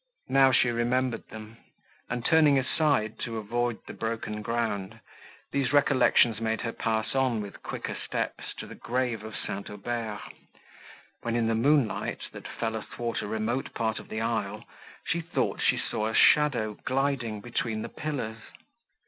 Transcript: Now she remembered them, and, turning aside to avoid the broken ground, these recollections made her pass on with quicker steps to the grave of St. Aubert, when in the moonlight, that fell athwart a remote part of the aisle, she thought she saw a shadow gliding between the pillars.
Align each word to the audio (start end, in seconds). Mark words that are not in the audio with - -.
Now 0.29 0.51
she 0.51 0.71
remembered 0.71 1.27
them, 1.29 1.57
and, 2.09 2.25
turning 2.25 2.57
aside 2.57 3.19
to 3.19 3.37
avoid 3.37 3.77
the 3.85 3.93
broken 3.93 4.41
ground, 4.41 4.99
these 5.51 5.71
recollections 5.71 6.41
made 6.41 6.61
her 6.61 6.71
pass 6.73 7.13
on 7.13 7.39
with 7.39 7.61
quicker 7.61 7.95
steps 8.03 8.51
to 8.57 8.65
the 8.65 8.73
grave 8.73 9.23
of 9.23 9.35
St. 9.37 9.69
Aubert, 9.69 10.21
when 11.21 11.35
in 11.35 11.45
the 11.45 11.53
moonlight, 11.53 12.21
that 12.31 12.47
fell 12.47 12.75
athwart 12.75 13.21
a 13.21 13.27
remote 13.27 13.75
part 13.75 13.99
of 13.99 14.09
the 14.09 14.21
aisle, 14.21 14.65
she 15.05 15.21
thought 15.21 15.61
she 15.61 15.77
saw 15.77 16.07
a 16.07 16.15
shadow 16.15 16.79
gliding 16.83 17.39
between 17.39 17.83
the 17.83 17.89
pillars. 17.89 18.39